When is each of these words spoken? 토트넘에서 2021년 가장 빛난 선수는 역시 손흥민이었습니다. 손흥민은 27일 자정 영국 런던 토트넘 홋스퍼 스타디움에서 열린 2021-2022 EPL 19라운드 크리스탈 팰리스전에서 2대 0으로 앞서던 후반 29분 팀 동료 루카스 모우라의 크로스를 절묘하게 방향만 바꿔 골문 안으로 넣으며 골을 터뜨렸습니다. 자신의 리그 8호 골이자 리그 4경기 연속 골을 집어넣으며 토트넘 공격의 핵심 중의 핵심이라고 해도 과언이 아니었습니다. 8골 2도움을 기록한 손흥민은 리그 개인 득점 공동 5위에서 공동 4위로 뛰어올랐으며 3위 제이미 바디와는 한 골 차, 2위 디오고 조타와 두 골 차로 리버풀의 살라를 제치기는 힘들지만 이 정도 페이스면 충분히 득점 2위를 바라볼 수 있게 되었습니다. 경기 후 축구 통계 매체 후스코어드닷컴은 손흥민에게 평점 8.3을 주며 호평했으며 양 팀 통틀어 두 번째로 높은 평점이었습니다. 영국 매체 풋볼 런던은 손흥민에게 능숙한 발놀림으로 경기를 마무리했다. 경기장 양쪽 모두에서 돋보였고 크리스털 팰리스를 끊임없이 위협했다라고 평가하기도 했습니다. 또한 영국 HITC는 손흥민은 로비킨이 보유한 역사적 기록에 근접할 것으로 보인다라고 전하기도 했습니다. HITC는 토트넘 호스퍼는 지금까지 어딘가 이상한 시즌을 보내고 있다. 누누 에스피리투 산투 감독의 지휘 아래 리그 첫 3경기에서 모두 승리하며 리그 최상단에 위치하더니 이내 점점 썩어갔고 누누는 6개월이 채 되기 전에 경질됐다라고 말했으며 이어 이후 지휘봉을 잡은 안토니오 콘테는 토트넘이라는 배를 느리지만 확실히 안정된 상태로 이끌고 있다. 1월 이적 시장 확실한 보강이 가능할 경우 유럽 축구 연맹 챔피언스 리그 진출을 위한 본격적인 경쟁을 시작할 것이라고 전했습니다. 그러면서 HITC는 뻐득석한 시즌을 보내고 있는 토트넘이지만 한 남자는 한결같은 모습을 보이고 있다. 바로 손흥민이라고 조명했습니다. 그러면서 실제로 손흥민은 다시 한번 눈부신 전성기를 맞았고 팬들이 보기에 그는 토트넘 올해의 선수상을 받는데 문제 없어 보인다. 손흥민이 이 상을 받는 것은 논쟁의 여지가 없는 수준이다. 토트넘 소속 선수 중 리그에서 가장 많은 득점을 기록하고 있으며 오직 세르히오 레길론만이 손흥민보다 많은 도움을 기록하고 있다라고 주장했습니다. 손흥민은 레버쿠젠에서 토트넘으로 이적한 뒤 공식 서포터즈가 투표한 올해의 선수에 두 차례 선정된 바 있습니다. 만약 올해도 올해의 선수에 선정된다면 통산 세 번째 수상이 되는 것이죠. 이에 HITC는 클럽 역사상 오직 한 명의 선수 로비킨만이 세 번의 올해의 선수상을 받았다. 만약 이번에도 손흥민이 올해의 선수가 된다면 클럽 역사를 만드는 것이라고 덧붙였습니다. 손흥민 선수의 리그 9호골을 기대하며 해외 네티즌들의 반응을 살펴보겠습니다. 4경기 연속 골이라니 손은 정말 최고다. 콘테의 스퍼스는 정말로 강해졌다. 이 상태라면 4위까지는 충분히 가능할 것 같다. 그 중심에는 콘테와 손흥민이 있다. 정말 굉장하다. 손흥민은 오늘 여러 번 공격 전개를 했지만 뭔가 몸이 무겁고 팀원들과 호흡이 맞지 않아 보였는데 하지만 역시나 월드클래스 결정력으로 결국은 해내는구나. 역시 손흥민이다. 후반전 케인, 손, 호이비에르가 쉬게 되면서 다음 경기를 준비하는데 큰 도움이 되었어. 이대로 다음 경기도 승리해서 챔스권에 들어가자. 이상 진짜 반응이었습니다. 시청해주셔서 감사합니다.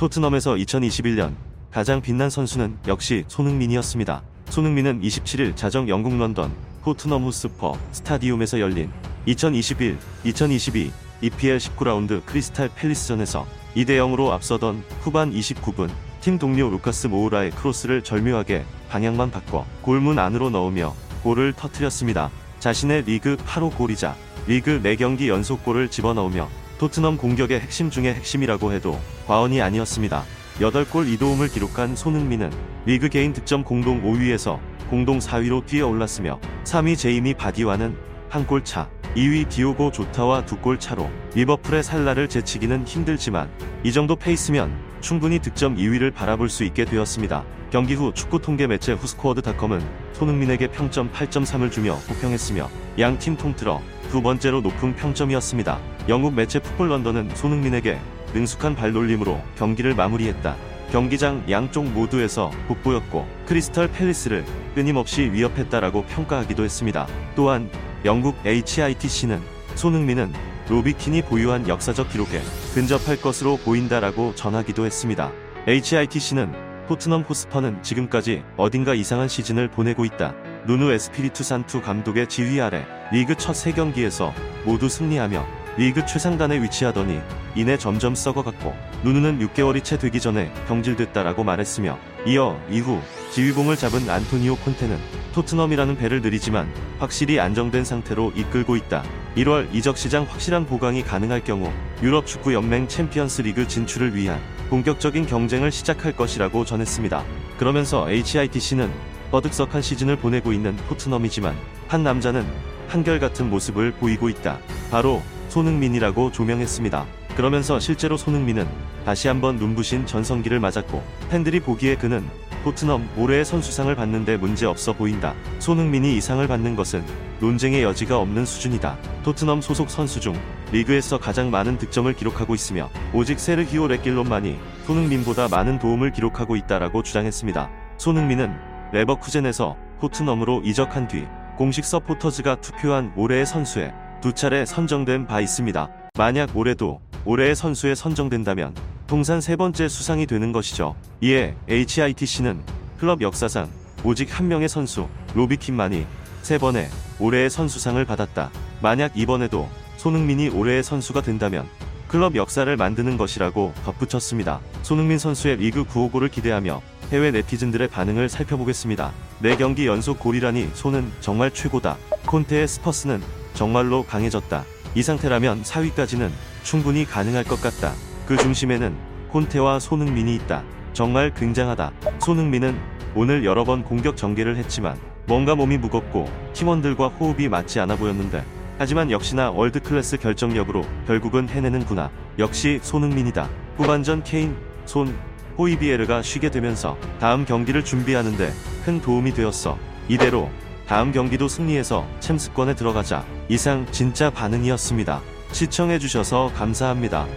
토트넘에서 0.00 0.54
2021년 0.54 1.34
가장 1.70 2.00
빛난 2.00 2.30
선수는 2.30 2.78
역시 2.88 3.24
손흥민이었습니다. 3.28 4.22
손흥민은 4.48 5.02
27일 5.02 5.54
자정 5.54 5.90
영국 5.90 6.16
런던 6.16 6.56
토트넘 6.82 7.24
홋스퍼 7.24 7.76
스타디움에서 7.92 8.60
열린 8.60 8.90
2021-2022 9.26 10.90
EPL 11.20 11.58
19라운드 11.58 12.24
크리스탈 12.24 12.70
팰리스전에서 12.74 13.46
2대 13.76 13.90
0으로 13.98 14.30
앞서던 14.30 14.82
후반 15.02 15.34
29분 15.34 15.90
팀 16.22 16.38
동료 16.38 16.70
루카스 16.70 17.08
모우라의 17.08 17.50
크로스를 17.50 18.02
절묘하게 18.02 18.64
방향만 18.88 19.30
바꿔 19.30 19.66
골문 19.82 20.18
안으로 20.18 20.48
넣으며 20.48 20.94
골을 21.22 21.52
터뜨렸습니다. 21.52 22.30
자신의 22.58 23.02
리그 23.02 23.36
8호 23.36 23.76
골이자 23.76 24.16
리그 24.46 24.80
4경기 24.82 25.28
연속 25.28 25.62
골을 25.62 25.90
집어넣으며 25.90 26.48
토트넘 26.80 27.18
공격의 27.18 27.60
핵심 27.60 27.90
중의 27.90 28.14
핵심이라고 28.14 28.72
해도 28.72 28.98
과언이 29.26 29.60
아니었습니다. 29.60 30.24
8골 30.60 31.14
2도움을 31.18 31.52
기록한 31.52 31.94
손흥민은 31.94 32.50
리그 32.86 33.10
개인 33.10 33.34
득점 33.34 33.64
공동 33.64 34.02
5위에서 34.02 34.58
공동 34.88 35.18
4위로 35.18 35.66
뛰어올랐으며 35.66 36.40
3위 36.64 36.96
제이미 36.96 37.34
바디와는 37.34 37.94
한 38.30 38.46
골 38.46 38.64
차, 38.64 38.88
2위 39.14 39.50
디오고 39.50 39.92
조타와 39.92 40.46
두 40.46 40.56
골 40.62 40.80
차로 40.80 41.10
리버풀의 41.34 41.82
살라를 41.82 42.30
제치기는 42.30 42.86
힘들지만 42.86 43.50
이 43.84 43.92
정도 43.92 44.16
페이스면 44.16 44.74
충분히 45.02 45.38
득점 45.38 45.76
2위를 45.76 46.14
바라볼 46.14 46.48
수 46.48 46.64
있게 46.64 46.86
되었습니다. 46.86 47.44
경기 47.70 47.94
후 47.94 48.12
축구 48.14 48.40
통계 48.40 48.66
매체 48.66 48.94
후스코어드닷컴은 48.94 49.82
손흥민에게 50.14 50.68
평점 50.68 51.12
8.3을 51.12 51.70
주며 51.70 51.92
호평했으며 52.08 52.70
양 52.98 53.18
팀 53.18 53.36
통틀어 53.36 53.82
두 54.10 54.22
번째로 54.22 54.60
높은 54.62 54.96
평점이었습니다. 54.96 55.78
영국 56.10 56.34
매체 56.34 56.58
풋볼 56.58 56.88
런던은 56.88 57.30
손흥민에게 57.36 57.96
능숙한 58.34 58.74
발놀림으로 58.74 59.40
경기를 59.56 59.94
마무리했다. 59.94 60.56
경기장 60.90 61.44
양쪽 61.48 61.86
모두에서 61.86 62.50
돋보였고 62.66 63.28
크리스털 63.46 63.86
팰리스를 63.86 64.44
끊임없이 64.74 65.30
위협했다라고 65.30 66.06
평가하기도 66.06 66.64
했습니다. 66.64 67.06
또한 67.36 67.70
영국 68.04 68.34
HITC는 68.44 69.40
손흥민은 69.76 70.32
로비킨이 70.68 71.22
보유한 71.22 71.68
역사적 71.68 72.10
기록에 72.10 72.40
근접할 72.74 73.20
것으로 73.20 73.56
보인다라고 73.58 74.34
전하기도 74.34 74.84
했습니다. 74.84 75.30
HITC는 75.68 76.52
토트넘 76.88 77.22
호스퍼는 77.22 77.84
지금까지 77.84 78.42
어딘가 78.56 78.94
이상한 78.94 79.28
시즌을 79.28 79.68
보내고 79.68 80.04
있다. 80.04 80.34
누누 80.66 80.90
에스피리투 80.90 81.44
산투 81.44 81.82
감독의 81.82 82.26
지휘 82.26 82.60
아래 82.60 82.84
리그 83.12 83.36
첫 83.36 83.52
3경기에서 83.52 84.32
모두 84.64 84.88
승리하며 84.88 85.59
리그 85.80 86.04
최상단에 86.04 86.60
위치하더니 86.60 87.22
이내 87.54 87.78
점점 87.78 88.14
썩어갔고 88.14 88.74
누누는 89.02 89.38
6개월이 89.38 89.82
채 89.82 89.96
되기 89.96 90.20
전에 90.20 90.52
경질됐다라고 90.68 91.42
말했으며 91.42 91.98
이어 92.26 92.60
이후 92.68 93.00
지휘봉을 93.30 93.76
잡은 93.76 94.10
안토니오 94.10 94.56
콘테는 94.56 94.98
토트넘이라는 95.32 95.96
배를 95.96 96.20
느리지만 96.20 96.70
확실히 96.98 97.40
안정된 97.40 97.86
상태로 97.86 98.32
이끌고 98.36 98.76
있다. 98.76 99.02
1월 99.38 99.74
이적 99.74 99.96
시장 99.96 100.24
확실한 100.24 100.66
보강이 100.66 101.02
가능할 101.02 101.44
경우 101.44 101.72
유럽 102.02 102.26
축구 102.26 102.52
연맹 102.52 102.86
챔피언스 102.86 103.40
리그 103.40 103.66
진출을 103.66 104.14
위한 104.14 104.38
본격적인 104.68 105.24
경쟁을 105.24 105.72
시작할 105.72 106.14
것이라고 106.14 106.66
전했습니다. 106.66 107.24
그러면서 107.56 108.06
HITC는 108.10 108.90
뻐득석한 109.30 109.80
시즌을 109.80 110.16
보내고 110.16 110.52
있는 110.52 110.76
토트넘이지만 110.90 111.56
한 111.88 112.02
남자는 112.02 112.46
한결같은 112.88 113.48
모습을 113.48 113.92
보이고 113.92 114.28
있다. 114.28 114.58
바로 114.90 115.22
손흥민이라고 115.50 116.32
조명했습니다. 116.32 117.06
그러면서 117.36 117.78
실제로 117.78 118.16
손흥민은 118.16 118.66
다시 119.04 119.28
한번 119.28 119.56
눈부신 119.56 120.06
전성기를 120.06 120.60
맞았고 120.60 121.02
팬들이 121.28 121.60
보기에 121.60 121.96
그는 121.96 122.26
토트넘 122.64 123.08
올해의 123.16 123.44
선수상을 123.44 123.94
받는데 123.94 124.36
문제 124.36 124.66
없어 124.66 124.92
보인다. 124.92 125.34
손흥민이 125.58 126.16
이 126.16 126.20
상을 126.20 126.46
받는 126.46 126.76
것은 126.76 127.02
논쟁의 127.40 127.82
여지가 127.82 128.18
없는 128.18 128.44
수준이다. 128.44 128.98
토트넘 129.22 129.62
소속 129.62 129.88
선수 129.88 130.20
중 130.20 130.38
리그에서 130.72 131.18
가장 131.18 131.50
많은 131.50 131.78
득점을 131.78 132.12
기록하고 132.12 132.54
있으며 132.54 132.90
오직 133.14 133.40
세르히오 133.40 133.88
레길론만이 133.88 134.58
손흥민보다 134.86 135.48
많은 135.48 135.78
도움을 135.78 136.12
기록하고 136.12 136.54
있다라고 136.56 137.02
주장했습니다. 137.02 137.70
손흥민은 137.96 138.54
레버쿠젠에서 138.92 139.76
토트넘으로 140.00 140.60
이적한 140.64 141.08
뒤 141.08 141.26
공식 141.56 141.84
서포터즈가 141.84 142.56
투표한 142.56 143.12
올해의 143.16 143.46
선수에 143.46 143.92
두 144.20 144.34
차례 144.34 144.66
선정된 144.66 145.26
바 145.26 145.40
있습니다. 145.40 145.88
만약 146.18 146.54
올해도 146.54 147.00
올해의 147.24 147.54
선수에 147.56 147.94
선정된다면 147.94 148.74
통산 149.06 149.40
세 149.40 149.56
번째 149.56 149.88
수상이 149.88 150.26
되는 150.26 150.52
것이죠. 150.52 150.94
이에 151.22 151.56
HITC는 151.68 152.60
클럽 152.98 153.22
역사상 153.22 153.70
오직 154.04 154.38
한 154.38 154.48
명의 154.48 154.68
선수 154.68 155.08
로비킨만이 155.34 156.06
세 156.42 156.58
번의 156.58 156.88
올해의 157.18 157.48
선수상을 157.48 158.02
받았다. 158.04 158.50
만약 158.82 159.12
이번에도 159.16 159.68
손흥민이 159.96 160.50
올해의 160.50 160.82
선수가 160.82 161.22
된다면 161.22 161.66
클럽 162.08 162.34
역사를 162.34 162.76
만드는 162.76 163.16
것이라고 163.16 163.72
덧붙였습니다. 163.84 164.60
손흥민 164.82 165.18
선수의 165.18 165.56
리그 165.56 165.84
9호골을 165.84 166.30
기대하며 166.30 166.82
해외 167.12 167.30
네티즌들의 167.30 167.88
반응을 167.88 168.28
살펴보겠습니다. 168.28 169.12
4경기 169.42 169.86
연속 169.86 170.18
골이라니 170.18 170.70
손은 170.74 171.10
정말 171.20 171.50
최고다. 171.50 171.96
콘테의 172.26 172.68
스퍼스는 172.68 173.39
정말로 173.54 174.02
강해졌다. 174.04 174.64
이 174.94 175.02
상태라면 175.02 175.62
4위까지는 175.62 176.30
충분히 176.62 177.04
가능할 177.04 177.44
것 177.44 177.60
같다. 177.60 177.94
그 178.26 178.36
중심에는 178.36 178.94
콘테와 179.30 179.78
손흥민이 179.78 180.34
있다. 180.36 180.64
정말 180.92 181.32
굉장하다. 181.34 181.92
손흥민은 182.20 182.78
오늘 183.14 183.44
여러 183.44 183.64
번 183.64 183.82
공격 183.82 184.16
전개를 184.16 184.56
했지만 184.56 184.98
뭔가 185.26 185.54
몸이 185.54 185.78
무겁고 185.78 186.28
팀원들과 186.52 187.08
호흡이 187.08 187.48
맞지 187.48 187.80
않아 187.80 187.96
보였는데 187.96 188.44
하지만 188.78 189.10
역시나 189.10 189.50
월드클래스 189.50 190.16
결정력으로 190.16 190.84
결국은 191.06 191.48
해내는구나. 191.48 192.10
역시 192.38 192.80
손흥민이다. 192.82 193.48
후반전 193.76 194.24
케인, 194.24 194.56
손, 194.86 195.14
호이비에르가 195.58 196.22
쉬게 196.22 196.50
되면서 196.50 196.96
다음 197.18 197.44
경기를 197.44 197.84
준비하는데 197.84 198.50
큰 198.84 199.00
도움이 199.02 199.34
되었어. 199.34 199.78
이대로 200.08 200.50
다음 200.90 201.12
경기도 201.12 201.46
승리해서 201.46 202.04
챔스권에 202.18 202.74
들어가자. 202.74 203.24
이상 203.48 203.86
진짜 203.92 204.28
반응이었습니다. 204.28 205.20
시청해주셔서 205.52 206.50
감사합니다. 206.56 207.28